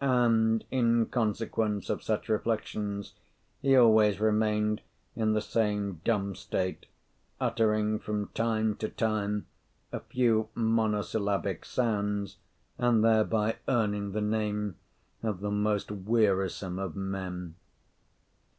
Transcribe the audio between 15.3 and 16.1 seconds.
the most